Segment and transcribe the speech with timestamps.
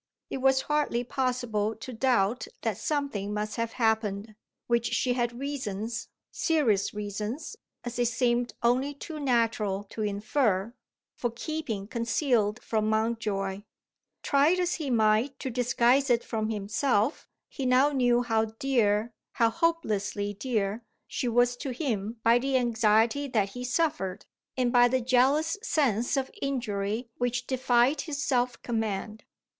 [0.31, 4.33] It was hardly possible to doubt that something must have happened,
[4.65, 10.73] which she had reasons serious reasons, as it seemed only too natural to infer
[11.13, 13.61] for keeping concealed from Mountjoy.
[14.23, 19.51] Try as he might to disguise it from himself, he now knew how dear, how
[19.51, 24.25] hopelessly dear, she was to him by the anxiety that he suffered,
[24.57, 29.25] and by the jealous sense of injury which defied his self command.